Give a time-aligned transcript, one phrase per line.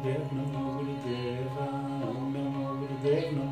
[0.00, 1.66] Gurudev Namo Gurudeva
[2.08, 3.49] Om Namo Gurudev Namo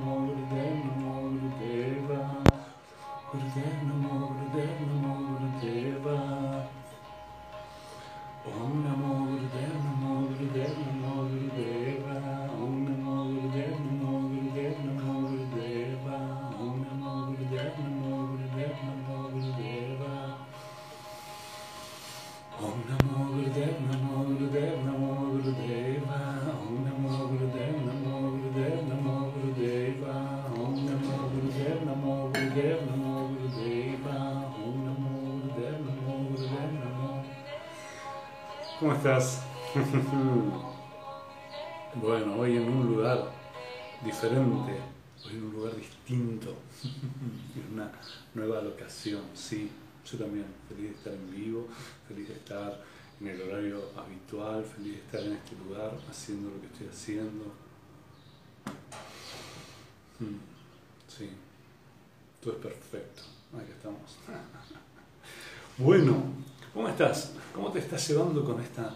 [67.54, 68.92] ¿Cómo te estás llevando con esta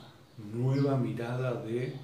[0.52, 1.94] nueva mirada de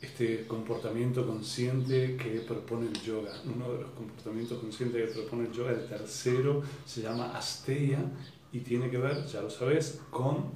[0.00, 3.32] este comportamiento consciente que propone el yoga?
[3.52, 7.98] Uno de los comportamientos conscientes que propone el yoga, el tercero, se llama Asteya
[8.52, 10.52] y tiene que ver, ya lo sabes, con...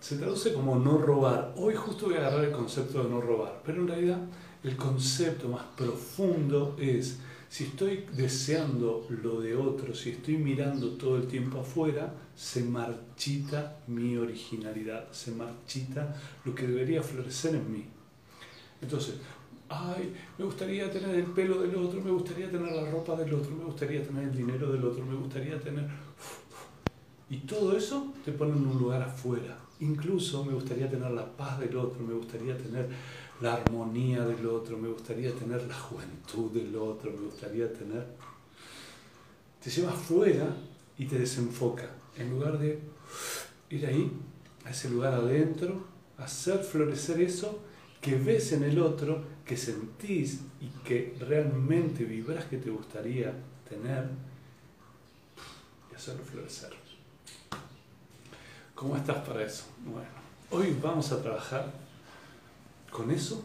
[0.00, 1.52] Se traduce como no robar.
[1.58, 4.20] Hoy justo voy a agarrar el concepto de no robar, pero en realidad
[4.64, 7.18] el concepto más profundo es
[7.50, 13.78] si estoy deseando lo de otro, si estoy mirando todo el tiempo afuera, se marchita
[13.86, 17.84] mi originalidad, se marchita lo que debería florecer en mí.
[18.80, 19.14] Entonces,
[19.68, 23.50] ay, me gustaría tener el pelo del otro, me gustaría tener la ropa del otro,
[23.52, 25.88] me gustaría tener el dinero del otro, me gustaría tener...
[27.30, 29.58] Y todo eso te pone en un lugar afuera.
[29.80, 32.88] Incluso me gustaría tener la paz del otro, me gustaría tener
[33.40, 38.06] la armonía del otro, me gustaría tener la juventud del otro, me gustaría tener...
[39.62, 40.54] Te lleva afuera
[40.98, 42.01] y te desenfoca.
[42.16, 42.78] En lugar de
[43.70, 44.12] ir ahí,
[44.64, 45.84] a ese lugar adentro,
[46.18, 47.60] hacer florecer eso
[48.00, 53.32] que ves en el otro, que sentís y que realmente vibras que te gustaría
[53.68, 54.08] tener
[55.90, 56.70] y hacerlo florecer.
[58.74, 59.64] ¿Cómo estás para eso?
[59.84, 60.08] Bueno,
[60.50, 61.72] hoy vamos a trabajar
[62.90, 63.42] con eso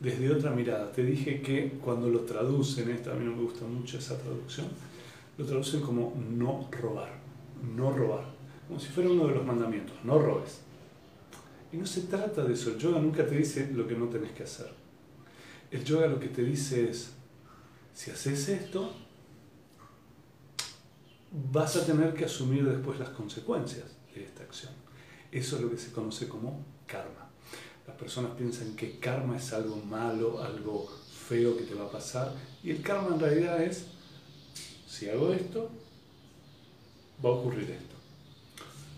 [0.00, 0.90] desde otra mirada.
[0.90, 4.68] Te dije que cuando lo traducen, esta a mí me gusta mucho esa traducción,
[5.38, 7.12] lo traducen como no robar,
[7.62, 8.24] no robar,
[8.66, 10.60] como si fuera uno de los mandamientos, no robes.
[11.72, 14.32] Y no se trata de eso, el yoga nunca te dice lo que no tenés
[14.32, 14.70] que hacer.
[15.70, 17.12] El yoga lo que te dice es,
[17.94, 18.92] si haces esto,
[21.52, 24.72] vas a tener que asumir después las consecuencias de esta acción.
[25.30, 27.30] Eso es lo que se conoce como karma.
[27.86, 30.88] Las personas piensan que karma es algo malo, algo
[31.28, 33.86] feo que te va a pasar, y el karma en realidad es,
[34.88, 35.70] si hago esto,
[37.24, 37.94] va a ocurrir esto.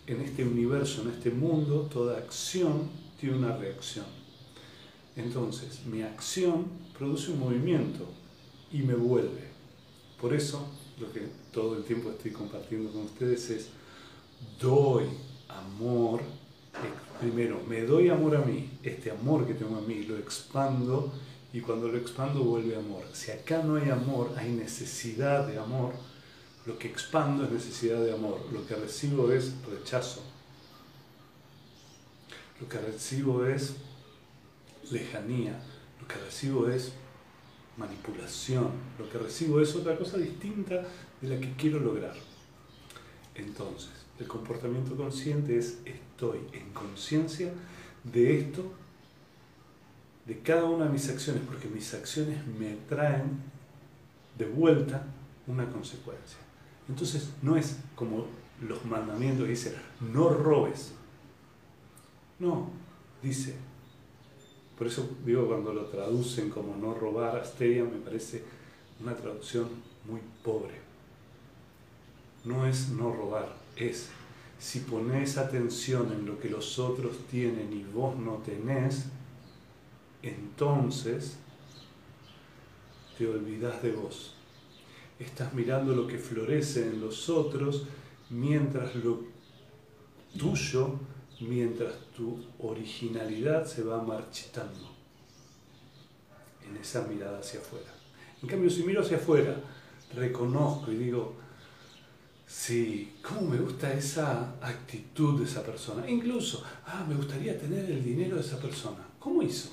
[0.07, 4.07] En este universo, en este mundo, toda acción tiene una reacción.
[5.17, 8.07] Entonces, mi acción produce un movimiento
[8.73, 9.51] y me vuelve.
[10.21, 10.67] Por eso,
[11.01, 13.69] lo que todo el tiempo estoy compartiendo con ustedes es,
[14.61, 15.05] doy
[15.49, 16.23] amor
[17.21, 21.13] primero, me doy amor a mí, este amor que tengo a mí, lo expando
[21.53, 23.05] y cuando lo expando vuelve amor.
[23.13, 25.95] Si acá no hay amor, hay necesidad de amor,
[26.67, 30.23] lo que expando es necesidad de amor, lo que recibo es rechazo,
[32.61, 33.75] lo que recibo es
[34.91, 35.61] lejanía,
[36.01, 36.93] lo que recibo es
[37.77, 40.85] manipulación, lo que recibo es otra cosa distinta
[41.21, 42.15] de la que quiero lograr.
[43.35, 47.51] Entonces, el comportamiento consciente es estoy en conciencia
[48.05, 48.73] de esto,
[50.31, 53.41] de cada una de mis acciones, porque mis acciones me traen
[54.39, 55.03] de vuelta
[55.49, 56.39] una consecuencia.
[56.89, 58.27] Entonces no es como
[58.61, 59.75] los mandamientos que dicen,
[60.13, 60.93] no robes.
[62.39, 62.71] No,
[63.21, 63.57] dice.
[64.79, 68.45] Por eso digo, cuando lo traducen como no robar, Asteria me parece
[69.01, 69.67] una traducción
[70.09, 70.75] muy pobre.
[72.45, 74.11] No es no robar, es
[74.61, 79.07] si pones atención en lo que los otros tienen y vos no tenés,
[80.23, 81.37] entonces
[83.17, 84.35] te olvidas de vos.
[85.19, 87.85] Estás mirando lo que florece en los otros
[88.31, 89.25] mientras lo
[90.39, 90.99] tuyo,
[91.41, 94.91] mientras tu originalidad se va marchitando
[96.67, 97.93] en esa mirada hacia afuera.
[98.43, 99.57] En cambio, si miro hacia afuera,
[100.15, 101.35] reconozco y digo,
[102.51, 106.11] Sí, cómo me gusta esa actitud de esa persona.
[106.11, 109.07] Incluso, ah, me gustaría tener el dinero de esa persona.
[109.21, 109.71] ¿Cómo hizo?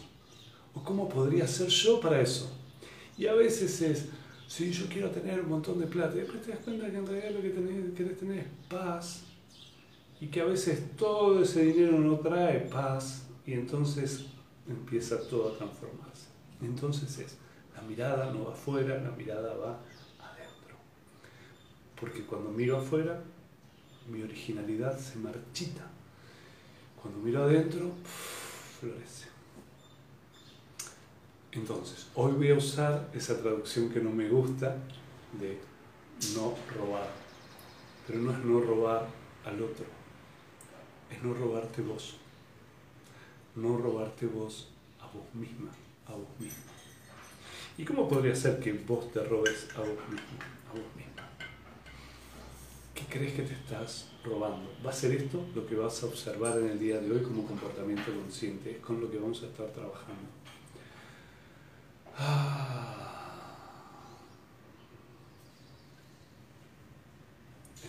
[0.77, 2.51] ¿O cómo podría ser yo para eso?
[3.17, 4.05] Y a veces es,
[4.47, 6.15] sí, yo quiero tener un montón de plata.
[6.15, 9.23] Y después te das cuenta que en realidad lo que tenés, querés tener es paz.
[10.21, 13.27] Y que a veces todo ese dinero no trae paz.
[13.45, 14.25] Y entonces
[14.67, 16.27] empieza todo a transformarse.
[16.61, 17.37] Entonces es,
[17.75, 19.79] la mirada no va afuera, la mirada va
[21.99, 23.19] porque cuando miro afuera,
[24.09, 25.81] mi originalidad se marchita.
[27.01, 27.91] Cuando miro adentro,
[28.79, 29.26] florece.
[31.57, 34.77] Entonces, hoy voy a usar esa traducción que no me gusta
[35.39, 35.57] de
[36.35, 37.09] no robar.
[38.05, 39.07] Pero no es no robar
[39.43, 39.85] al otro,
[41.09, 42.17] es no robarte vos.
[43.55, 44.69] No robarte vos
[44.99, 45.71] a vos misma,
[46.05, 46.63] a vos mismo.
[47.75, 50.37] ¿Y cómo podría ser que vos te robes a vos mismo,
[50.69, 51.13] a vos mismo?
[52.93, 54.69] ¿Qué crees que te estás robando?
[54.85, 57.47] Va a ser esto lo que vas a observar en el día de hoy como
[57.47, 58.71] comportamiento consciente.
[58.73, 60.37] Es con lo que vamos a estar trabajando.
[62.17, 62.93] Ah.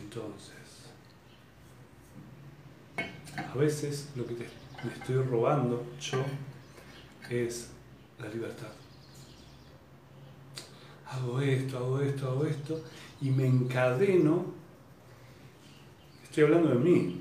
[0.01, 0.55] Entonces,
[3.37, 6.25] a veces lo que me estoy robando yo
[7.31, 7.71] es
[8.19, 8.73] la libertad.
[11.07, 12.85] Hago esto, hago esto, hago esto
[13.21, 14.59] y me encadeno
[16.39, 17.21] Estoy hablando de mí.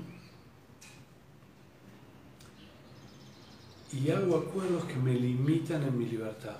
[3.92, 6.58] Y hago acuerdos que me limitan en mi libertad.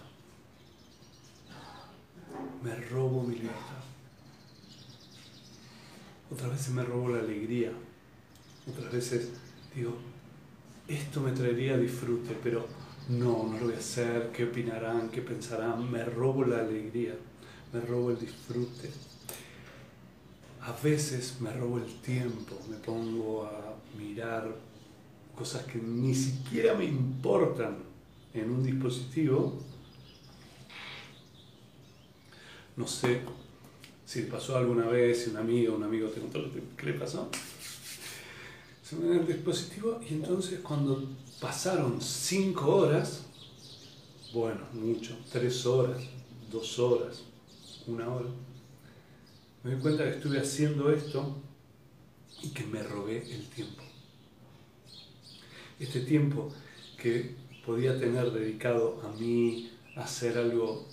[2.62, 3.82] Me robo mi libertad.
[6.30, 7.72] Otras veces me robo la alegría.
[8.68, 9.30] Otras veces
[9.74, 9.94] digo,
[10.86, 12.66] esto me traería disfrute, pero
[13.08, 14.30] no, no lo voy a hacer.
[14.32, 15.08] ¿Qué opinarán?
[15.10, 15.90] ¿Qué pensarán?
[15.90, 17.14] Me robo la alegría.
[17.72, 18.90] Me robo el disfrute
[20.68, 24.54] a veces me robo el tiempo, me pongo a mirar
[25.34, 27.78] cosas que ni siquiera me importan
[28.34, 29.56] en un dispositivo.
[32.78, 33.22] No sé
[34.06, 36.40] si le pasó alguna vez, si un amigo, un amigo te contó
[36.76, 37.28] qué le pasó.
[38.84, 41.10] Se me el dispositivo y entonces cuando
[41.40, 43.24] pasaron cinco horas,
[44.32, 46.00] bueno, mucho, tres horas,
[46.52, 47.22] dos horas,
[47.88, 48.28] una hora,
[49.64, 51.36] me doy cuenta que estuve haciendo esto
[52.44, 53.82] y que me robé el tiempo.
[55.80, 56.48] Este tiempo
[56.96, 57.34] que
[57.66, 60.86] podía tener dedicado a mí, a hacer algo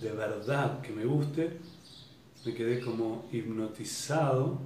[0.00, 1.58] de verdad que me guste,
[2.44, 4.58] me quedé como hipnotizado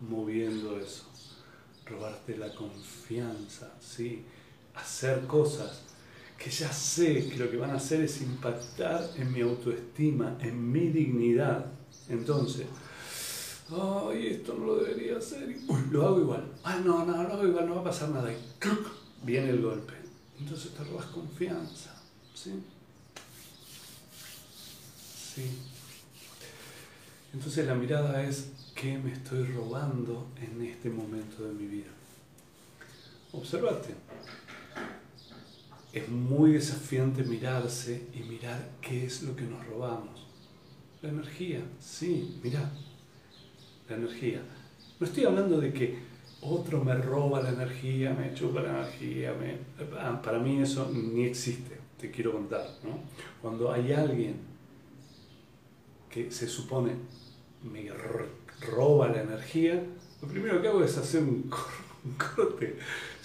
[0.00, 1.04] moviendo eso.
[1.86, 4.24] Robarte la confianza, ¿sí?
[4.74, 5.82] hacer cosas
[6.38, 10.72] que ya sé que lo que van a hacer es impactar en mi autoestima, en
[10.72, 11.66] mi dignidad.
[12.08, 12.66] Entonces,
[13.70, 17.46] ay, esto no lo debería hacer, uy, lo hago igual, ah, no, no, lo hago
[17.46, 18.32] igual, no va a pasar nada,
[19.22, 19.92] viene el golpe.
[20.38, 21.94] Entonces te robas confianza,
[22.34, 22.52] ¿sí?
[27.32, 31.90] Entonces la mirada es, ¿qué me estoy robando en este momento de mi vida?
[33.32, 33.94] Observate.
[35.92, 40.26] Es muy desafiante mirarse y mirar qué es lo que nos robamos.
[41.02, 42.70] La energía, sí, mira,
[43.88, 44.42] la energía.
[44.98, 45.98] No estoy hablando de que
[46.42, 49.32] otro me roba la energía, me chupa la energía.
[49.34, 49.58] Me...
[49.98, 52.66] Ah, para mí eso ni existe, te quiero contar.
[52.82, 52.98] ¿no?
[53.42, 54.49] Cuando hay alguien
[56.10, 56.92] que se supone
[57.62, 57.90] me
[58.70, 59.82] roba la energía,
[60.20, 61.50] lo primero que hago es hacer un,
[62.18, 62.78] corte.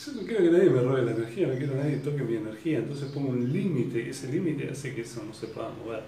[0.06, 2.36] Yo no quiero que nadie me robe la energía, no quiero que nadie toque mi
[2.36, 2.80] energía.
[2.80, 6.04] Entonces pongo un límite y ese límite hace que eso no se pueda mover.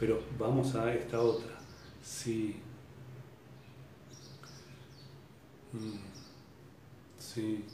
[0.00, 1.58] Pero vamos a esta otra.
[2.02, 2.56] Si
[5.72, 5.98] Mm.
[7.18, 7.64] Sí,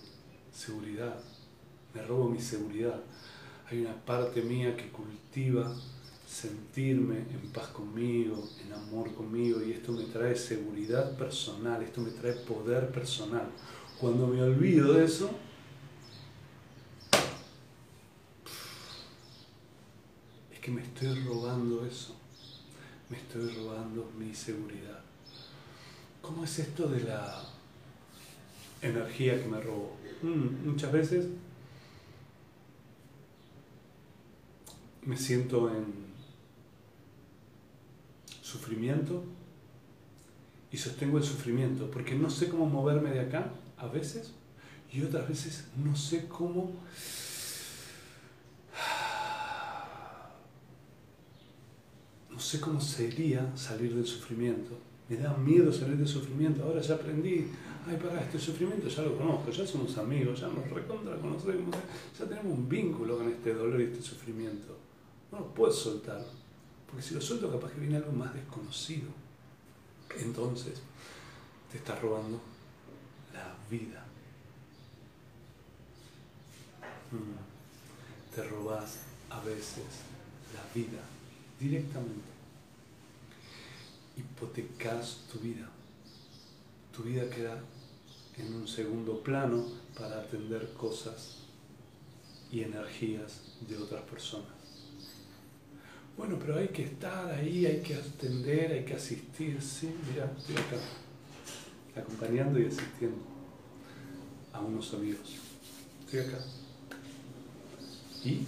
[0.53, 1.17] seguridad.
[1.95, 3.01] Me robo mi seguridad.
[3.71, 5.75] Hay una parte mía que cultiva
[6.35, 12.11] sentirme en paz conmigo, en amor conmigo, y esto me trae seguridad personal, esto me
[12.11, 13.49] trae poder personal.
[14.01, 15.31] Cuando me olvido de eso,
[20.53, 22.17] es que me estoy robando eso,
[23.09, 25.01] me estoy robando mi seguridad.
[26.21, 27.45] ¿Cómo es esto de la
[28.83, 29.97] energía que me robo.
[30.23, 31.27] Mm, muchas veces
[35.03, 36.14] me siento en
[38.55, 39.25] sufrimiento
[40.71, 44.33] y sostengo el sufrimiento porque no sé cómo moverme de acá a veces
[44.93, 46.73] y otras veces no sé cómo
[52.31, 56.65] no sé cómo sería salir del sufrimiento Me da miedo salir del sufrimiento.
[56.65, 57.47] Ahora ya aprendí.
[57.87, 61.77] Ay, para, este sufrimiento ya lo conozco, ya somos amigos, ya nos recontra conocemos,
[62.19, 64.75] ya tenemos un vínculo con este dolor y este sufrimiento.
[65.31, 66.25] No lo puedo soltar.
[66.95, 69.09] Porque si lo suelto, capaz que viene algo más desconocido.
[70.17, 70.75] Entonces,
[71.73, 72.41] te está robando
[73.33, 74.07] la vida.
[77.11, 78.33] Mm.
[78.33, 78.99] Te robas
[79.29, 79.85] a veces
[80.55, 81.01] la vida
[81.59, 82.29] directamente.
[84.17, 85.69] Hipotecas tu vida.
[86.97, 87.61] Tu vida queda
[88.37, 89.67] en un segundo plano
[89.99, 91.39] para atender cosas
[92.53, 94.54] y energías de otras personas.
[96.17, 99.61] Bueno, pero hay que estar ahí, hay que atender, hay que asistir.
[99.61, 100.77] Sí, mira, estoy acá,
[101.97, 103.19] acompañando y asistiendo
[104.53, 105.37] a unos amigos.
[106.05, 106.39] Estoy acá.
[108.25, 108.47] Y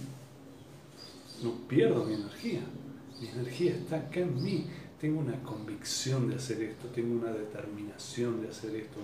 [1.43, 2.61] no pierdo mi energía.
[3.19, 4.65] Mi energía está acá en mí.
[5.01, 8.97] Tengo una convicción de hacer esto, tengo una determinación de hacer esto.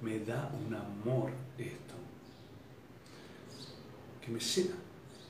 [0.00, 1.94] Me da un amor esto.
[4.24, 4.74] Que me llena,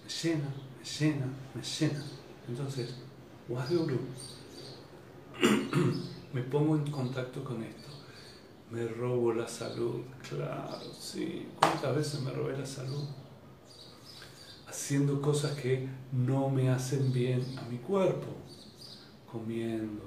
[0.05, 2.05] me llena, me llena, me llena.
[2.48, 2.94] Entonces,
[6.32, 7.88] me pongo en contacto con esto.
[8.70, 11.48] Me robo la salud, claro, sí.
[11.58, 13.04] ¿Cuántas veces me robé la salud?
[14.66, 18.26] Haciendo cosas que no me hacen bien a mi cuerpo.
[19.30, 20.02] Comiendo,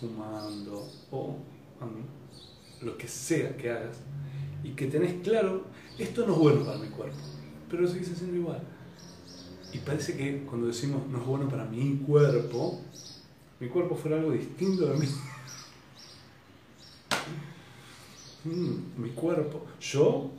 [0.00, 1.36] fumando o
[2.82, 3.96] lo que sea que hagas.
[4.62, 5.64] Y que tenés claro,
[5.98, 7.18] esto no es bueno para mi cuerpo,
[7.68, 8.62] pero sigue siendo igual
[9.74, 12.80] y parece que cuando decimos no es bueno para mi cuerpo,
[13.58, 15.06] mi cuerpo fuera algo distinto de mí.
[18.46, 20.30] Mm, mi cuerpo, yo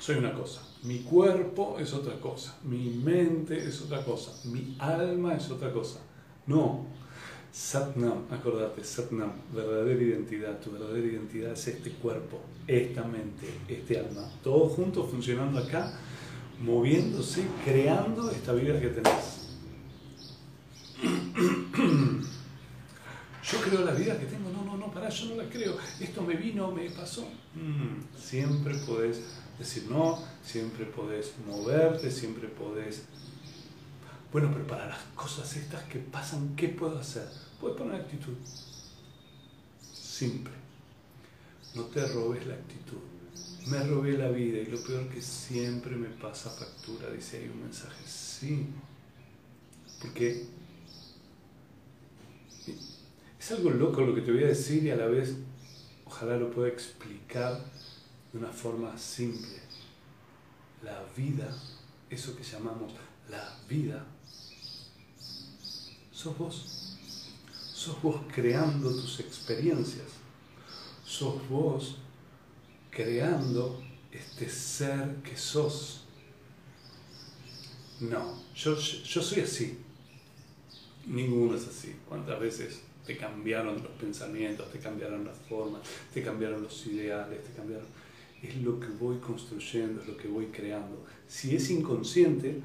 [0.00, 5.36] soy una cosa, mi cuerpo es otra cosa, mi mente es otra cosa, mi alma
[5.36, 6.00] es otra cosa.
[6.48, 6.84] No,
[7.52, 14.28] Satnam, acordate, Satnam, verdadera identidad, tu verdadera identidad es este cuerpo, esta mente, este alma,
[14.42, 15.96] todos juntos funcionando acá
[16.60, 19.48] moviéndose, creando esta vida que tenés.
[23.42, 26.22] Yo creo la vida que tengo, no, no, no, pará, yo no la creo, esto
[26.22, 27.22] me vino, me pasó.
[27.54, 29.20] Mm, siempre podés
[29.58, 33.02] decir no, siempre podés moverte, siempre podés...
[34.32, 37.28] Bueno, pero para las cosas estas que pasan, ¿qué puedo hacer?
[37.60, 38.34] Puedes poner actitud.
[39.92, 40.52] Simple.
[41.74, 43.11] No te robes la actitud
[43.66, 47.62] me robé la vida y lo peor que siempre me pasa factura, dice ahí un
[47.62, 48.02] mensaje.
[48.06, 48.66] Sí,
[50.00, 50.46] porque
[53.38, 55.36] es algo loco lo que te voy a decir y a la vez
[56.06, 57.64] ojalá lo pueda explicar
[58.32, 59.60] de una forma simple.
[60.82, 61.54] La vida,
[62.10, 62.92] eso que llamamos
[63.30, 64.04] la vida,
[66.10, 66.98] sos vos.
[67.74, 70.06] Sos vos creando tus experiencias.
[71.04, 71.96] Sos vos
[72.92, 73.82] creando
[74.12, 76.04] este ser que sos.
[78.00, 79.78] No, yo, yo soy así.
[81.06, 81.96] Ninguno es así.
[82.08, 85.82] ¿Cuántas veces te cambiaron los pensamientos, te cambiaron las formas,
[86.12, 87.86] te cambiaron los ideales, te cambiaron...
[88.42, 91.04] Es lo que voy construyendo, es lo que voy creando.
[91.28, 92.60] Si es inconsciente,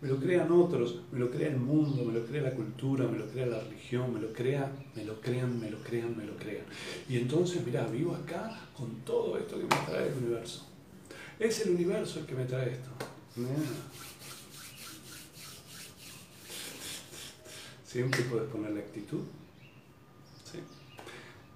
[0.00, 3.18] me lo crean otros, me lo crea el mundo, me lo crea la cultura, me
[3.18, 6.36] lo crea la religión, me lo crea, me lo crean, me lo crean, me lo
[6.36, 6.64] crean.
[7.08, 10.66] Y entonces, mira, vivo acá con todo esto que me trae el universo.
[11.40, 12.90] Es el universo el que me trae esto.
[17.84, 19.22] Siempre puedes poner la actitud.
[20.44, 20.58] ¿sí?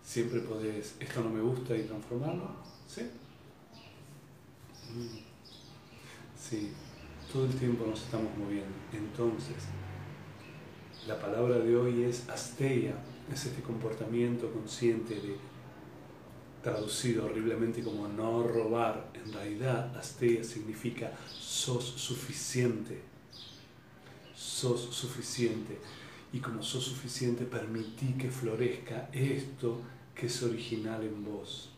[0.04, 2.56] Siempre puedes, esto no me gusta y transformarlo.
[2.88, 3.02] ¿sí?
[4.94, 5.18] Mm.
[6.36, 6.72] Sí
[7.32, 8.74] todo el tiempo nos estamos moviendo.
[8.92, 9.56] Entonces,
[11.06, 12.94] la palabra de hoy es asteya,
[13.32, 15.36] es este comportamiento consciente de,
[16.62, 19.10] traducido horriblemente como no robar.
[19.14, 23.00] En realidad, asteya significa sos suficiente.
[24.34, 25.78] Sos suficiente.
[26.32, 29.80] Y como sos suficiente, permití que florezca esto
[30.14, 31.71] que es original en vos.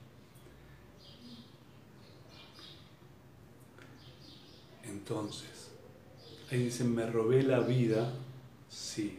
[4.89, 5.71] Entonces,
[6.51, 8.13] ahí dicen, me robé la vida,
[8.69, 9.19] sí.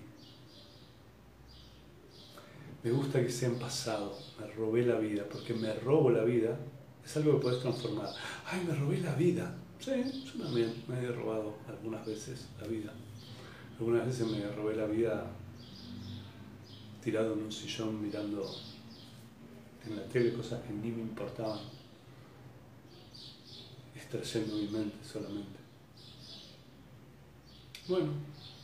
[2.84, 6.58] Me gusta que sea en pasado, me robé la vida, porque me robo la vida
[7.06, 8.10] es algo que puedes transformar.
[8.46, 9.56] Ay, me robé la vida.
[9.80, 9.92] Sí,
[10.26, 12.92] yo también me he robado algunas veces la vida.
[13.78, 15.32] Algunas veces me robé la vida
[17.04, 18.50] tirado en un sillón mirando
[19.86, 21.60] en la tele cosas que ni me importaban,
[24.06, 25.60] extrayendo mi mente solamente.
[27.88, 28.08] Bueno,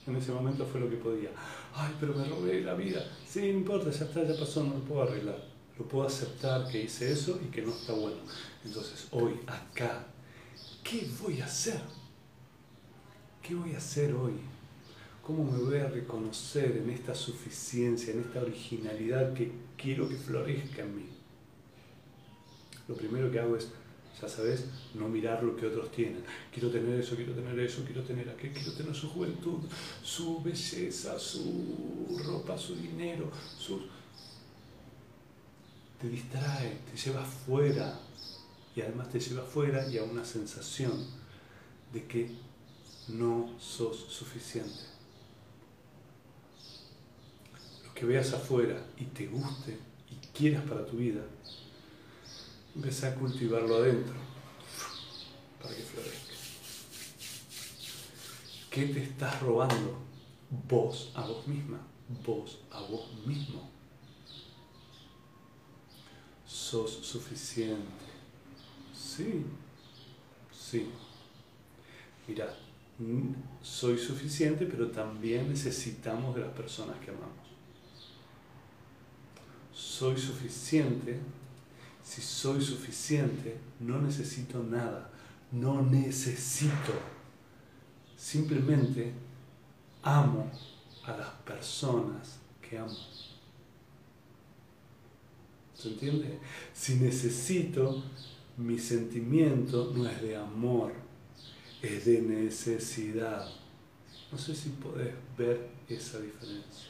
[0.08, 1.30] en ese momento fue lo que podía.
[1.76, 3.06] Ay, pero me robé la vida.
[3.28, 5.44] Sí, no importa, ya está, ya pasó, no lo puedo arreglar.
[5.78, 8.18] Lo puedo aceptar que hice eso y que no está bueno.
[8.66, 10.06] Entonces, hoy, acá,
[10.84, 11.82] ¿qué voy a hacer?
[13.42, 14.34] ¿Qué voy a hacer hoy?
[15.24, 20.82] ¿Cómo me voy a reconocer en esta suficiencia, en esta originalidad que quiero que florezca
[20.82, 21.06] en mí?
[22.88, 23.70] Lo primero que hago es,
[24.20, 26.24] ya sabes, no mirar lo que otros tienen.
[26.52, 29.60] Quiero tener eso, quiero tener eso, quiero tener aquello, quiero tener su juventud,
[30.04, 33.82] su belleza, su ropa, su dinero, su...
[36.00, 38.00] Te distrae, te lleva afuera
[38.76, 41.06] y además te lleva afuera y a una sensación
[41.94, 42.32] de que
[43.08, 44.92] no sos suficiente.
[47.86, 49.78] Lo que veas afuera y te guste
[50.10, 51.22] y quieras para tu vida,
[52.76, 54.16] empieza a cultivarlo adentro
[55.62, 56.34] para que florezca.
[58.70, 60.00] ¿Qué te estás robando?
[60.68, 61.80] Vos a vos misma,
[62.26, 63.70] vos a vos mismo.
[66.46, 68.06] Sos suficiente.
[68.94, 69.46] Sí,
[70.54, 70.90] sí.
[72.28, 72.54] Mira,
[73.62, 77.48] soy suficiente, pero también necesitamos de las personas que amamos.
[79.74, 81.20] Soy suficiente
[82.04, 85.10] si soy suficiente, no necesito nada,
[85.52, 86.94] no necesito.
[88.16, 89.14] Simplemente
[90.04, 90.52] amo
[91.04, 92.98] a las personas que amo.
[95.74, 96.40] ¿Se entiende?
[96.74, 98.04] Si necesito,
[98.58, 100.94] mi sentimiento no es de amor,
[101.82, 103.48] es de necesidad.
[104.32, 106.90] No sé si podés ver esa diferencia.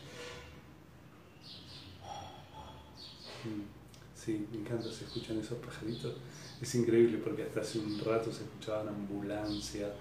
[3.46, 3.81] Mm.
[4.24, 6.14] Sí, me encanta, se escuchan esos pajaritos.
[6.62, 9.92] Es increíble porque hasta hace un rato se escuchaban ambulancia,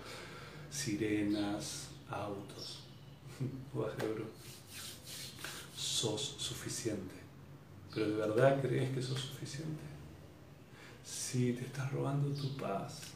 [0.70, 2.80] sirenas, autos.
[5.74, 7.14] sos suficiente.
[7.94, 9.80] Pero ¿de verdad crees que sos suficiente?
[11.02, 13.12] Si te estás robando tu paz,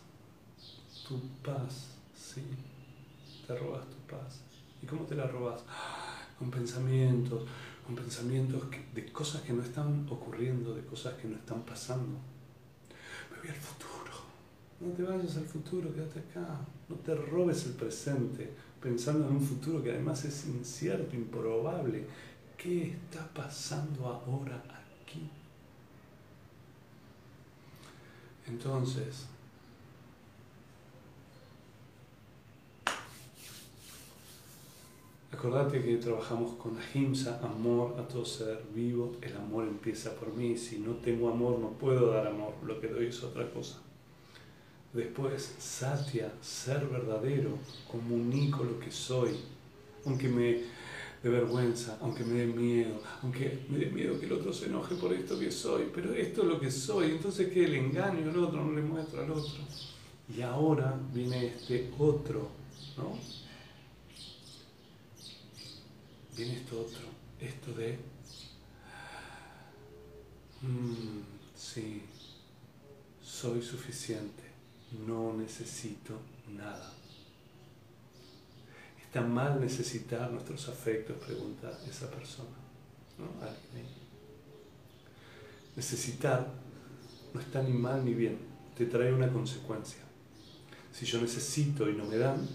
[1.06, 2.42] tu paz, sí,
[3.46, 4.40] te robas tu paz.
[4.82, 5.60] ¿Y cómo te la robas?
[6.38, 7.42] Con pensamientos,
[7.86, 8.62] con pensamientos
[8.94, 12.18] de cosas que no están ocurriendo, de cosas que no están pasando.
[13.30, 14.12] Me voy al futuro.
[14.80, 16.60] No te vayas al futuro, quédate acá.
[16.88, 22.06] No te robes el presente pensando en un futuro que además es incierto, improbable.
[22.56, 24.62] ¿Qué está pasando ahora
[25.02, 25.28] aquí?
[28.46, 29.26] Entonces,
[35.34, 39.16] Acordate que trabajamos con ahimsa, amor a todo ser vivo.
[39.20, 40.56] El amor empieza por mí.
[40.56, 42.54] Si no tengo amor, no puedo dar amor.
[42.64, 43.78] Lo que doy es otra cosa.
[44.92, 47.58] Después, satya, ser verdadero.
[47.90, 49.32] Comunico lo que soy.
[50.06, 50.60] Aunque me
[51.20, 54.94] dé vergüenza, aunque me dé miedo, aunque me dé miedo que el otro se enoje
[54.94, 55.90] por esto que soy.
[55.92, 57.10] Pero esto es lo que soy.
[57.10, 59.64] Entonces, que le engaño al otro, no le muestro al otro.
[60.32, 62.50] Y ahora viene este otro,
[62.96, 63.43] ¿no?
[66.36, 67.06] Viene esto otro,
[67.40, 67.98] esto de,
[70.62, 71.20] mm,
[71.54, 72.02] sí,
[73.22, 74.42] soy suficiente,
[75.06, 76.18] no necesito
[76.48, 76.92] nada.
[79.00, 81.16] ¿Está mal necesitar nuestros afectos?
[81.24, 82.56] Pregunta esa persona.
[83.18, 83.26] ¿no?
[85.76, 86.48] Necesitar
[87.32, 88.38] no está ni mal ni bien,
[88.76, 90.00] te trae una consecuencia.
[90.92, 92.48] Si yo necesito y no me dan,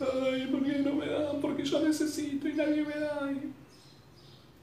[0.00, 1.40] Ay, ¿por qué no me dan?
[1.40, 3.30] Porque yo necesito y nadie me da.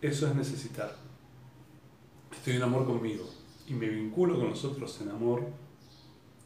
[0.01, 0.95] Eso es necesitar.
[2.31, 3.29] Estoy en amor conmigo
[3.67, 5.43] y me vinculo con nosotros en amor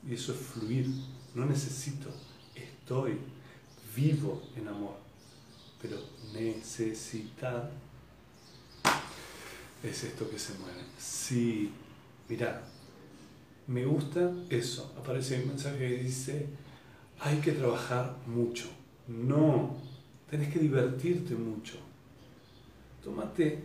[0.07, 0.87] y eso es fluir.
[1.35, 2.09] No necesito,
[2.55, 3.17] estoy
[3.95, 4.95] vivo en amor.
[5.81, 5.97] Pero
[6.33, 7.71] necesitar
[9.83, 10.81] es esto que se mueve.
[10.97, 11.71] Sí,
[12.29, 12.63] mira,
[13.67, 14.93] me gusta eso.
[14.99, 16.47] Aparece un mensaje que dice,
[17.21, 18.65] hay que trabajar mucho.
[19.07, 19.75] No,
[20.29, 21.75] tenés que divertirte mucho.
[23.03, 23.59] Tómate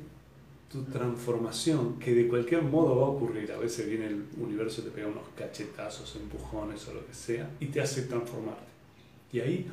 [0.70, 3.50] tu transformación, que de cualquier modo va a ocurrir.
[3.52, 7.66] A veces viene el universo, te pega unos cachetazos, empujones o lo que sea, y
[7.66, 8.66] te hace transformarte.
[9.32, 9.70] Y ahí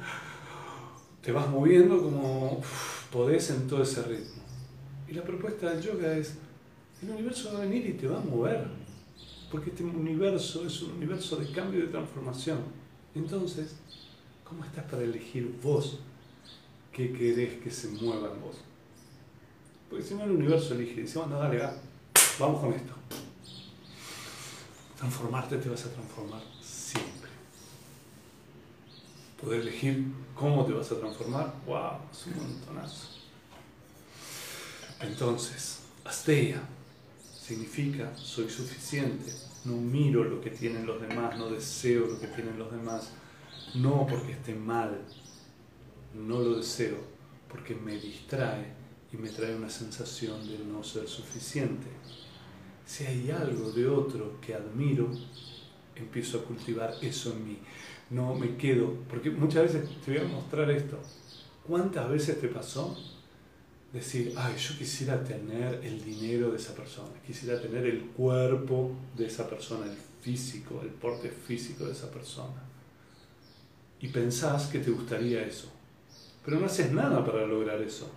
[1.21, 2.61] te vas moviendo como
[3.11, 4.43] podés en todo ese ritmo.
[5.07, 6.35] Y la propuesta del yoga es,
[7.01, 8.65] el universo va a venir y te va a mover,
[9.51, 12.82] porque este universo es un universo de cambio y de transformación.
[13.15, 13.75] Entonces,
[14.43, 15.99] ¿cómo estás para elegir vos
[16.91, 18.57] qué querés que se mueva en vos?
[19.89, 21.75] Porque si no el universo elige, dice, bueno, dale, va,
[22.39, 22.93] vamos con esto.
[24.97, 27.29] Transformarte te vas a transformar siempre.
[29.39, 33.09] Poder elegir cómo te vas a transformar, wow, es un montonazo.
[35.01, 36.61] Entonces, asteya
[37.39, 39.31] significa soy suficiente,
[39.65, 43.11] no miro lo que tienen los demás, no deseo lo que tienen los demás,
[43.75, 45.01] no porque esté mal,
[46.13, 46.97] no lo deseo,
[47.47, 48.73] porque me distrae
[49.11, 51.87] y me trae una sensación de no ser suficiente.
[52.85, 55.09] Si hay algo de otro que admiro,
[55.95, 57.57] empiezo a cultivar eso en mí.
[58.09, 60.99] No me quedo, porque muchas veces te voy a mostrar esto.
[61.65, 62.97] ¿Cuántas veces te pasó
[63.93, 69.27] decir, ay, yo quisiera tener el dinero de esa persona, quisiera tener el cuerpo de
[69.27, 72.63] esa persona, el físico, el porte físico de esa persona?
[73.99, 75.71] Y pensás que te gustaría eso,
[76.43, 78.09] pero no haces nada para lograr eso.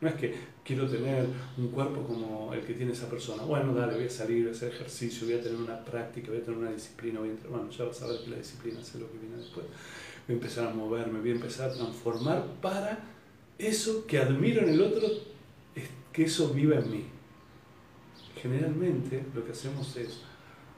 [0.00, 3.42] No es que quiero tener un cuerpo como el que tiene esa persona.
[3.42, 6.38] Bueno, dale, voy a salir, voy a hacer ejercicio, voy a tener una práctica, voy
[6.38, 7.50] a tener una disciplina, voy a entrar.
[7.50, 9.66] Bueno, ya vas a ver que la disciplina es lo que viene después.
[10.26, 12.98] Voy a empezar a moverme, voy a empezar a transformar para
[13.58, 15.06] eso que admiro en el otro,
[15.74, 17.04] es que eso viva en mí.
[18.40, 20.20] Generalmente lo que hacemos es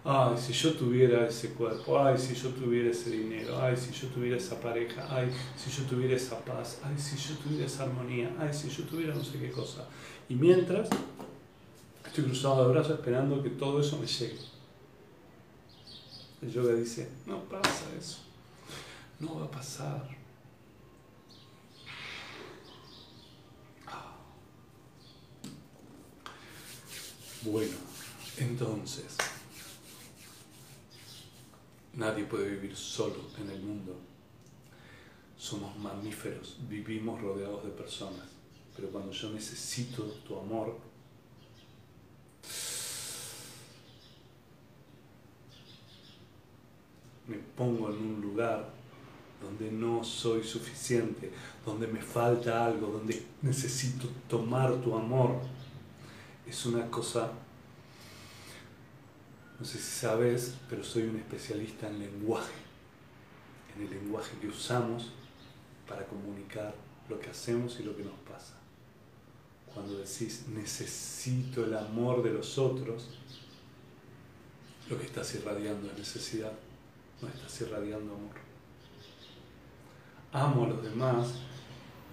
[0.05, 4.09] ay, si yo tuviera ese cuerpo, ay, si yo tuviera ese dinero, ay, si yo
[4.09, 8.35] tuviera esa pareja, ay, si yo tuviera esa paz, ay, si yo tuviera esa armonía,
[8.38, 9.87] ay, si yo tuviera no sé qué cosa.
[10.29, 10.88] Y mientras,
[12.07, 14.38] estoy cruzado de brazos esperando que todo eso me llegue.
[16.43, 18.21] El yoga dice, no pasa eso,
[19.19, 20.19] no va a pasar.
[27.42, 27.76] Bueno,
[28.38, 29.16] entonces,
[31.94, 33.96] Nadie puede vivir solo en el mundo.
[35.37, 38.26] Somos mamíferos, vivimos rodeados de personas.
[38.76, 40.79] Pero cuando yo necesito tu amor,
[47.26, 48.70] me pongo en un lugar
[49.42, 51.33] donde no soy suficiente,
[51.66, 55.40] donde me falta algo, donde necesito tomar tu amor.
[56.51, 57.31] Es una cosa
[59.61, 62.55] no sé si sabes, pero soy un especialista en lenguaje,
[63.77, 65.13] en el lenguaje que usamos
[65.87, 66.75] para comunicar
[67.11, 68.55] lo que hacemos y lo que nos pasa.
[69.75, 73.11] Cuando decís necesito el amor de los otros,
[74.89, 76.53] lo que estás irradiando es necesidad,
[77.21, 78.37] no estás irradiando amor.
[80.33, 81.35] Amo a los demás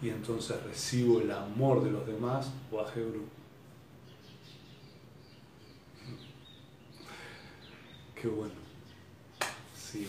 [0.02, 2.92] y entonces recibo el amor de los demás o a
[8.20, 8.54] Qué bueno.
[9.76, 10.08] Sí.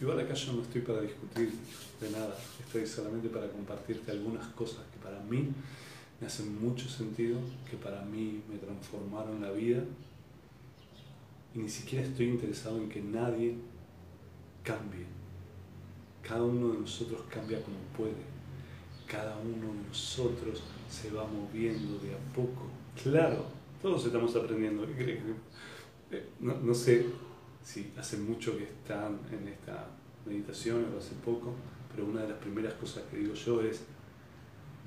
[0.00, 1.52] Igual acá yo no estoy para discutir
[2.00, 5.48] de nada, estoy solamente para compartirte algunas cosas que para mí
[6.20, 7.38] me hacen mucho sentido,
[7.70, 9.82] que para mí me transformaron la vida
[11.54, 13.54] y ni siquiera estoy interesado en que nadie
[14.62, 15.06] cambie.
[16.22, 18.36] Cada uno de nosotros cambia como puede.
[19.06, 22.66] Cada uno de nosotros se va moviendo de a poco.
[23.02, 23.46] Claro,
[23.80, 24.86] todos estamos aprendiendo.
[26.16, 27.06] Eh, no, sé
[27.62, 29.86] sí, hace mucho que están en esta
[30.24, 31.52] meditación, o hace poco,
[31.92, 33.84] pero una de las primeras cosas que digo yo es,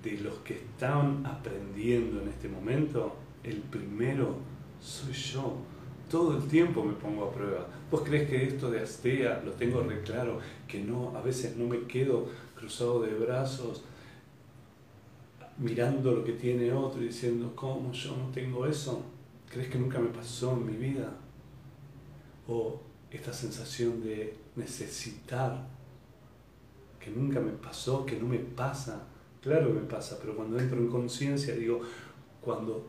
[0.04, 4.38] de los que están aprendiendo en este momento, el primero
[4.82, 5.58] soy yo.
[6.10, 7.68] Todo el tiempo me pongo a prueba.
[7.92, 10.40] ¿Vos crees que esto de Astea lo tengo re claro?
[10.68, 13.84] Que no, a veces no me quedo cruzado de brazos
[15.58, 19.04] mirando lo que tiene otro y diciendo, ¿cómo yo no tengo eso?
[19.50, 21.12] ¿Crees que nunca me pasó en mi vida?
[22.50, 22.82] o
[23.12, 25.68] esta sensación de necesitar,
[27.00, 29.04] que nunca me pasó, que no me pasa.
[29.42, 31.82] Claro que me pasa, pero cuando entro en conciencia, digo,
[32.42, 32.88] cuando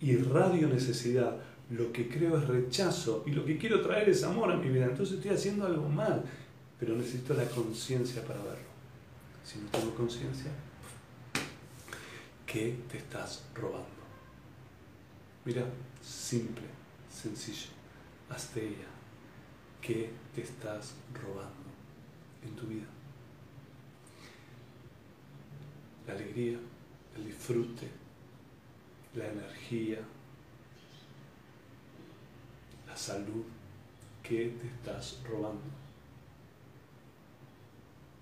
[0.00, 1.38] irradio necesidad,
[1.70, 4.86] lo que creo es rechazo y lo que quiero traer es amor a mi vida.
[4.86, 6.24] Entonces estoy haciendo algo mal,
[6.78, 8.68] pero necesito la conciencia para verlo.
[9.44, 10.50] Si no tengo conciencia,
[12.44, 13.97] ¿qué te estás robando?
[15.48, 15.64] Mira,
[16.02, 16.66] simple,
[17.10, 17.68] sencillo
[18.54, 18.86] ella
[19.80, 21.70] ¿qué te estás robando
[22.44, 22.84] en tu vida?
[26.06, 26.58] La alegría,
[27.16, 27.88] el disfrute,
[29.14, 30.00] la energía,
[32.86, 33.44] la salud,
[34.22, 35.62] ¿qué te estás robando?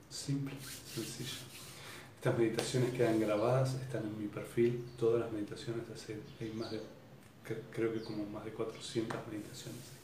[0.08, 0.54] Simple,
[0.94, 1.40] sencillo.
[2.18, 6.95] Estas meditaciones quedan grabadas, están en mi perfil, todas las meditaciones, hace, hay más de,
[7.70, 9.96] creo que como más de 400 meditaciones.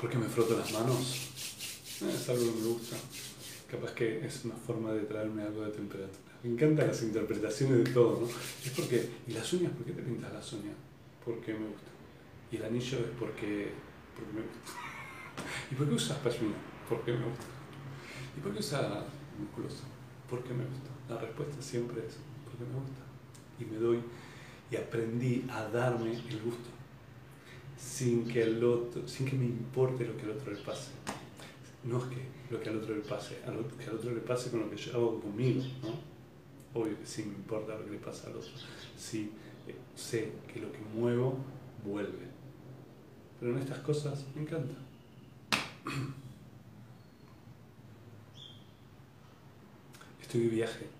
[0.00, 2.00] ¿Por qué me froto las manos?
[2.02, 2.96] Eh, es algo que me gusta.
[3.70, 6.32] Capaz que es una forma de traerme algo de temperatura.
[6.42, 8.26] Me encantan las interpretaciones de todo, ¿no?
[8.26, 9.72] Es porque, ¿y las uñas?
[9.72, 10.74] ¿Por qué te pintas las uñas?
[11.24, 11.90] Porque me gusta.
[12.50, 13.72] Y el anillo es porque,
[14.16, 14.72] porque me gusta.
[15.70, 16.56] ¿Y por qué usas pashmina?
[16.88, 17.44] Porque me gusta.
[18.36, 19.04] ¿Y por qué usas
[19.38, 19.84] musculosa?
[20.28, 20.90] ¿Por qué me gusta?
[21.08, 23.02] La respuesta siempre es porque me gusta.
[23.58, 24.02] Y me doy
[24.70, 26.70] y aprendí a darme el gusto
[27.80, 30.90] sin que, el otro, sin que me importe lo que al otro le pase.
[31.84, 34.60] No es que lo que al otro le pase, que al otro le pase con
[34.60, 35.94] lo que yo hago conmigo, ¿no?
[36.78, 38.50] Obvio que sí me importa lo que le pasa al otro.
[38.96, 39.30] Sí
[39.66, 41.38] eh, sé que lo que muevo
[41.84, 42.28] vuelve.
[43.38, 44.74] Pero en estas cosas me encanta.
[50.20, 50.99] Estoy de viaje.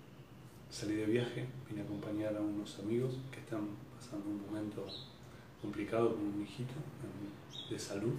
[0.71, 4.87] Salí de viaje, vine a acompañar a unos amigos que están pasando un momento
[5.61, 6.73] complicado con un hijito
[7.69, 8.13] de salud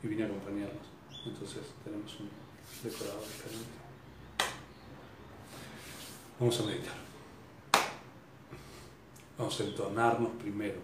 [0.00, 0.86] y vine a acompañarlos.
[1.26, 2.28] Entonces tenemos un
[2.84, 3.66] decorado diferente.
[6.38, 6.94] Vamos a meditar.
[9.36, 10.78] Vamos a entonarnos primero.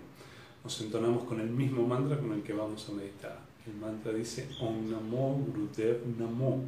[0.65, 3.41] Nos entonamos con el mismo mantra con el que vamos a meditar.
[3.65, 6.65] El mantra dice Om Namo Gurudev Namo.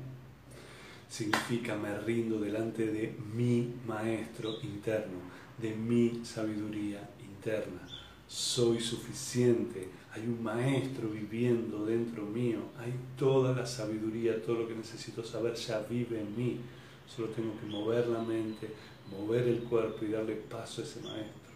[1.11, 5.18] Significa me rindo delante de mi maestro interno,
[5.59, 7.81] de mi sabiduría interna.
[8.29, 9.88] Soy suficiente.
[10.12, 12.61] Hay un maestro viviendo dentro mío.
[12.79, 16.61] Hay toda la sabiduría, todo lo que necesito saber ya vive en mí.
[17.09, 18.73] Solo tengo que mover la mente,
[19.11, 21.51] mover el cuerpo y darle paso a ese maestro.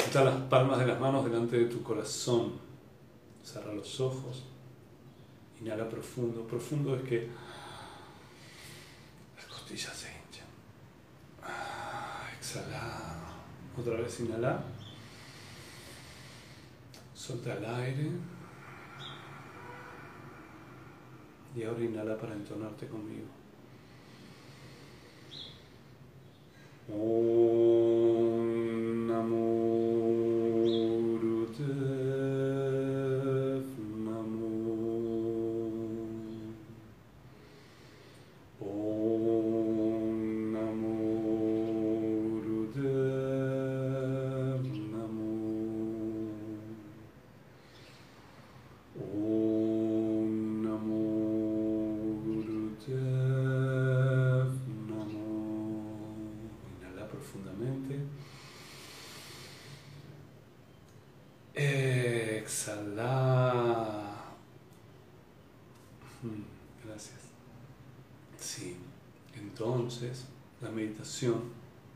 [0.00, 2.52] Junta las palmas de las manos delante de tu corazón.
[3.42, 4.44] Cerra los ojos.
[5.60, 6.46] Inhala profundo.
[6.46, 7.28] Profundo es que
[9.36, 10.46] las costillas se hinchan.
[11.42, 13.16] Ah, exhala.
[13.78, 14.62] Otra vez inhala.
[17.14, 18.10] Solta el aire.
[21.56, 23.26] Y ahora inhala para entonarte conmigo.
[26.88, 27.45] Om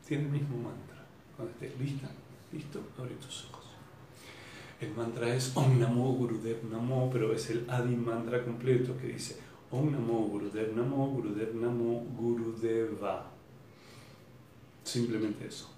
[0.06, 1.04] tiene el mismo mantra.
[1.36, 2.08] Cuando estés lista,
[2.52, 3.66] listo, abre tus ojos.
[4.80, 9.36] El mantra es Om Namo Gurudev Namo, pero es el Adi mantra completo que dice
[9.70, 13.30] Om Namo Gurudev Namo, Gurudev Namo, Gurudeva.
[14.82, 15.68] Simplemente eso.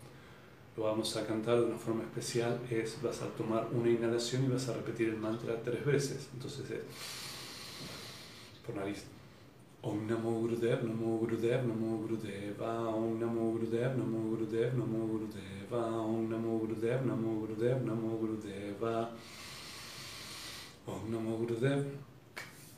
[0.77, 4.49] Lo vamos a cantar de una forma especial, es vas a tomar una inhalación y
[4.49, 6.29] vas a repetir el mantra tres veces.
[6.33, 6.81] Entonces es
[8.65, 9.05] por nariz
[9.85, 16.31] Om Namo Gurudev, Namo Gurudev, Namo Gurudeva, Om Namo Gurudev, Namo Gurudev, Namo Gurudeva, Om
[16.31, 19.11] Namo Gurudev, Namo Gurudev, Namo Gurudeva,
[20.87, 21.85] Om Namo Gurudev.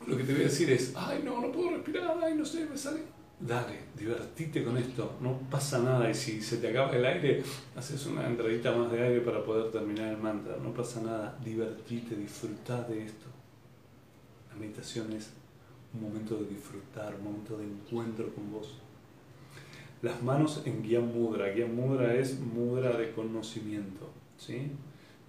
[0.07, 2.64] Lo que te voy a decir es, ay no, no puedo respirar, ay no sé,
[2.64, 3.03] me sale.
[3.38, 7.43] Dale, divertite con esto, no pasa nada y si se te acaba el aire,
[7.77, 12.17] haces una entradita más de aire para poder terminar el mantra, no pasa nada, divertite,
[12.17, 13.27] disfruta de esto.
[14.51, 15.43] La meditación es
[15.94, 18.78] un momento de disfrutar, un momento de encuentro con vos.
[20.02, 21.48] Las manos en guía mudra.
[21.50, 24.11] Guía mudra es mudra de conocimiento.
[24.37, 24.70] ¿sí?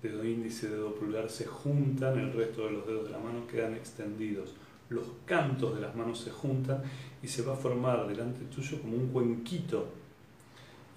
[0.02, 3.74] Dedo índice, dedo pulgar se juntan, el resto de los dedos de la mano quedan
[3.74, 4.54] extendidos.
[4.90, 6.84] Los cantos de las manos se juntan
[7.24, 9.88] y se va a formar delante tuyo como un cuenquito.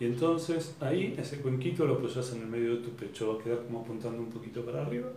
[0.00, 3.44] Y entonces ahí ese cuenquito lo apoyas en el medio de tu pecho, va a
[3.44, 5.08] quedar como apuntando un poquito para arriba.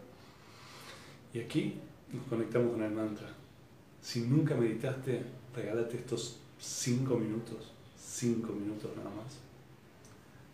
[1.33, 1.75] Y aquí
[2.13, 3.40] nos conectamos con el mantra.
[4.01, 5.23] Si nunca meditaste,
[5.55, 9.37] regálate estos cinco minutos, cinco minutos nada más,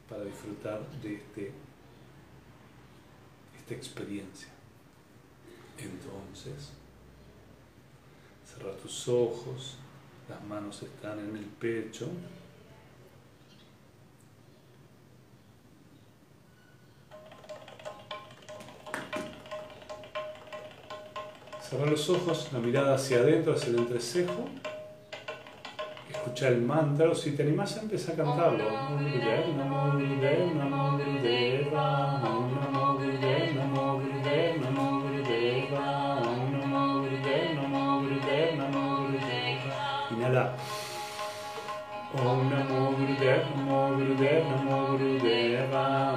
[0.10, 1.51] para disfrutar de este,
[3.57, 4.49] esta experiencia.
[5.77, 6.71] Entonces,
[8.45, 9.77] cerra tus ojos,
[10.27, 12.10] las manos están en el pecho.
[21.69, 24.47] Cerrar los ojos, la mirada hacia adentro, hacia el entrecejo.
[26.10, 28.63] Escuchar el mantra, o si te animas a empezar a cantarlo.
[40.10, 40.56] Inhala.
[42.15, 46.13] Om Namo Gurudev, Namo Gurudev, Namo Gurudeva,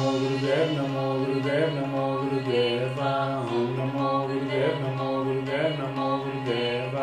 [0.00, 6.96] NaMo Gurudev NaMo Gurudev NaMo Gurudev Om NaMo Gurudev NaMo Gurudev NaMo Gurudev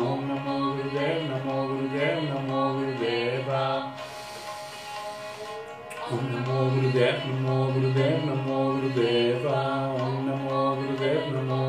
[0.00, 3.48] Om NaMo Gurudev NaMo Gurudev NaMo Gurudev
[6.10, 11.62] Om NaMo Gurudev NaMo Gurudev NaMo Gurudev Om NaMo Gurudev NaMo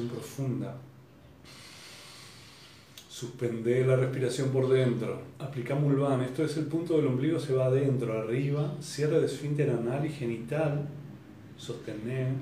[0.00, 0.74] profunda.
[3.08, 5.22] Suspende la respiración por dentro.
[5.38, 6.22] Aplica Mulvan.
[6.22, 8.74] Esto es el punto del ombligo, se va adentro, arriba.
[8.80, 10.88] Cierre de esfínter anal y genital.
[11.56, 12.32] Sostener.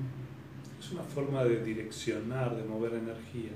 [0.78, 3.50] Es una forma de direccionar, de mover energía.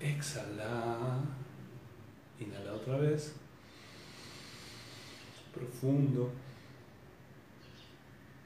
[0.00, 1.20] Exhala.
[2.40, 3.34] Inhala otra vez.
[5.54, 6.30] Profundo.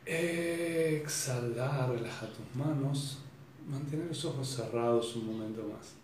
[0.07, 1.88] Exhala.
[1.88, 3.19] Relaja tus manos.
[3.66, 5.95] Mantener los ojos cerrados un momento más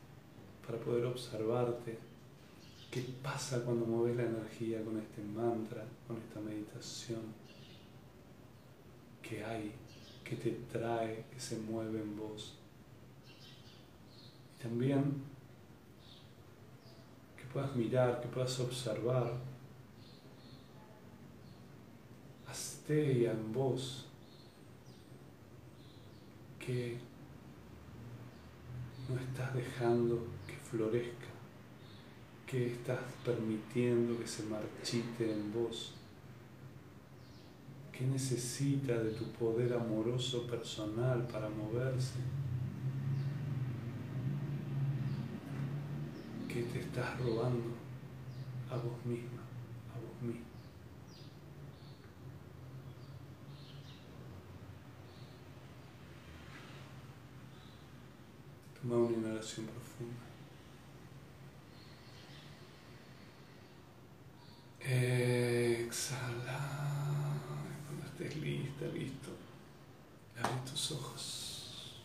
[0.67, 1.97] para poder observarte
[2.91, 7.21] qué pasa cuando mueves la energía con este mantra, con esta meditación.
[9.23, 9.73] ¿Qué hay?
[10.25, 11.25] ¿Qué te trae?
[11.33, 12.59] ¿Qué se mueve en vos?
[14.59, 15.23] Y también
[17.37, 19.33] que puedas mirar, que puedas observar
[22.93, 24.07] en vos
[26.59, 26.99] que
[29.09, 31.27] no estás dejando que florezca,
[32.47, 35.95] que estás permitiendo que se marchite en vos,
[37.91, 42.21] que necesita de tu poder amoroso personal para moverse,
[46.49, 47.73] que te estás robando
[48.71, 49.43] a vos misma,
[49.95, 50.52] a vos mismo.
[58.83, 60.25] Toma una inhalación profunda.
[65.85, 66.59] Exhala.
[67.87, 69.31] Cuando estés lista, listo.
[70.37, 72.03] Abre tus ojos.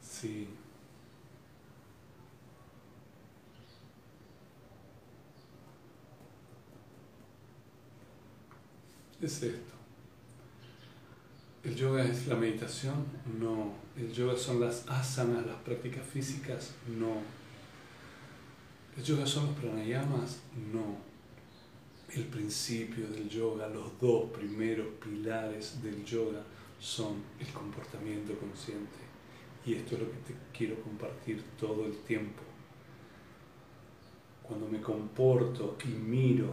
[0.00, 0.48] Sí.
[9.20, 9.81] Es esto.
[11.64, 13.04] ¿El yoga es la meditación?
[13.38, 13.72] No.
[13.96, 16.74] ¿El yoga son las asanas, las prácticas físicas?
[16.88, 17.22] No.
[18.96, 20.40] ¿El yoga son los pranayamas?
[20.72, 20.96] No.
[22.14, 26.42] El principio del yoga, los dos primeros pilares del yoga
[26.80, 28.98] son el comportamiento consciente.
[29.64, 32.42] Y esto es lo que te quiero compartir todo el tiempo.
[34.42, 36.52] Cuando me comporto y miro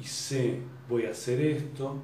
[0.00, 0.58] y sé,
[0.88, 2.00] voy a hacer esto,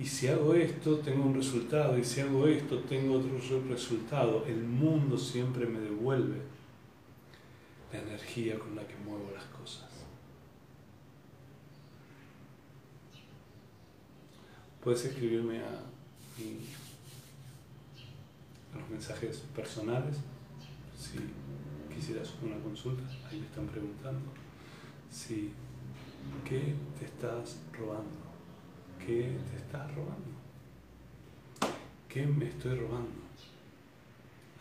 [0.00, 3.38] Y si hago esto, tengo un resultado, y si hago esto, tengo otro
[3.68, 4.46] resultado.
[4.46, 6.40] El mundo siempre me devuelve
[7.92, 9.90] la energía con la que muevo las cosas.
[14.82, 15.82] Puedes escribirme a,
[18.78, 20.16] los mensajes personales
[20.98, 21.18] si
[21.94, 23.02] quisieras una consulta.
[23.28, 24.30] Ahí me están preguntando
[25.10, 25.52] si
[26.48, 28.29] qué te estás robando,
[29.10, 30.36] qué te estás robando,
[32.08, 33.20] qué me estoy robando.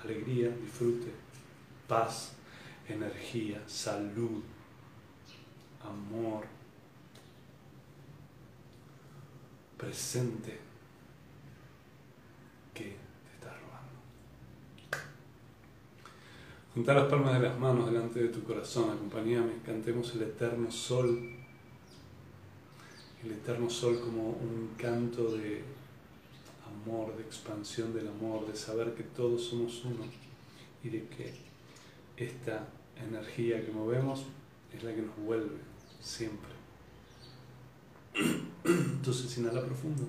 [0.03, 1.11] Alegría, disfrute,
[1.87, 2.31] paz,
[2.87, 4.41] energía, salud,
[5.83, 6.45] amor,
[9.77, 10.57] presente
[12.73, 13.99] que te estás robando.
[16.73, 21.38] Junta las palmas de las manos delante de tu corazón, acompáñame, cantemos el eterno sol,
[23.23, 25.61] el eterno sol como un canto de
[26.65, 30.05] amor, de expansión del amor, de saber que todos somos uno
[30.83, 31.33] y de que
[32.15, 34.23] esta energía que movemos
[34.73, 35.57] es la que nos vuelve
[35.99, 36.51] siempre.
[38.63, 40.03] Entonces inhala profundo.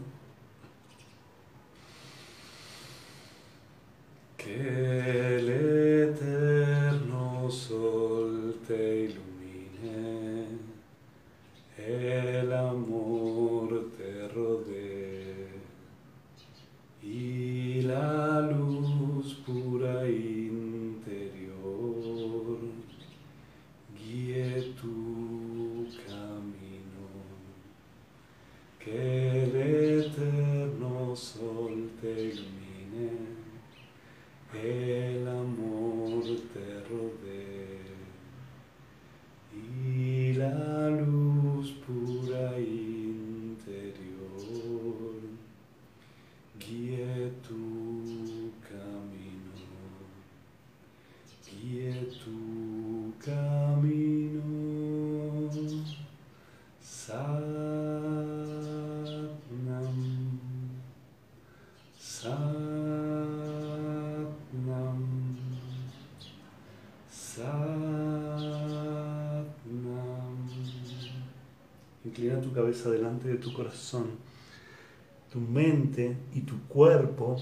[4.37, 5.49] Que el
[6.11, 9.31] eterno sol te ilumine,
[12.71, 15.49] amor te rodee
[17.03, 20.99] y la luz pura interior
[23.97, 27.07] guíe tu camino,
[28.79, 29.57] que el
[30.05, 33.11] eterno sol te ilumine,
[34.55, 37.81] el amor te rodee
[39.53, 43.21] y la luz pura interior
[46.59, 49.55] guíe tu camino,
[51.45, 54.51] guíe tu camino.
[56.81, 57.51] Satnam,
[61.99, 62.51] Satnam,
[67.11, 68.11] Satnam.
[72.11, 74.19] Inclina tu cabeza delante de tu corazón.
[75.33, 77.37] Tu mente y tu cuerpo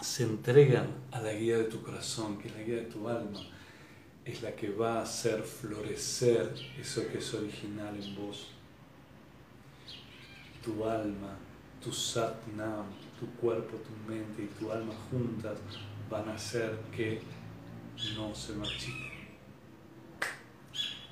[0.00, 3.38] se entregan a la guía de tu corazón, que es la guía de tu alma.
[4.24, 8.48] Es la que va a hacer florecer eso que es original en vos.
[10.64, 11.38] Tu alma,
[11.80, 12.86] tu satnam,
[13.20, 15.56] tu cuerpo, tu mente y tu alma juntas
[16.10, 17.20] van a hacer que
[18.16, 19.18] no se marchiten.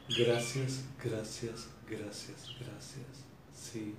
[0.09, 3.25] Gracias, gracias, gracias, gracias.
[3.55, 3.95] Sí.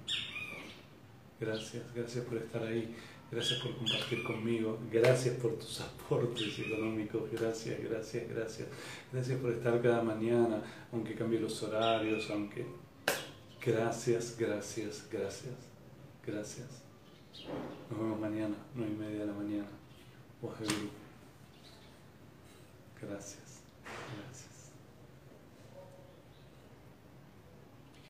[1.40, 2.96] Gracias, gracias por estar ahí.
[3.32, 4.80] Gracias por compartir conmigo.
[4.92, 7.30] Gracias por tus aportes económicos.
[7.32, 8.68] Gracias, gracias, gracias.
[9.12, 10.62] Gracias por estar cada mañana,
[10.92, 12.66] aunque cambie los horarios, aunque...
[13.64, 15.56] Gracias, gracias, gracias,
[16.26, 16.68] gracias.
[17.90, 19.68] Nos vemos mañana, nueve y media de la mañana.
[23.02, 23.48] Gracias.